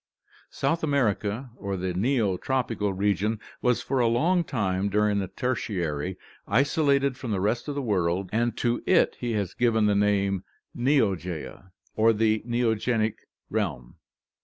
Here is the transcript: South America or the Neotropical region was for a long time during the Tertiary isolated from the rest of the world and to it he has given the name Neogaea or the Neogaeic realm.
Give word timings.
South 0.49 0.83
America 0.83 1.51
or 1.57 1.77
the 1.77 1.93
Neotropical 1.93 2.91
region 2.91 3.39
was 3.61 3.83
for 3.83 3.99
a 3.99 4.07
long 4.07 4.43
time 4.43 4.89
during 4.89 5.19
the 5.19 5.27
Tertiary 5.27 6.17
isolated 6.47 7.15
from 7.17 7.29
the 7.29 7.39
rest 7.39 7.67
of 7.67 7.75
the 7.75 7.83
world 7.83 8.27
and 8.33 8.57
to 8.57 8.81
it 8.87 9.15
he 9.19 9.33
has 9.33 9.53
given 9.53 9.85
the 9.85 9.93
name 9.93 10.43
Neogaea 10.75 11.69
or 11.93 12.13
the 12.13 12.41
Neogaeic 12.47 13.13
realm. 13.51 13.97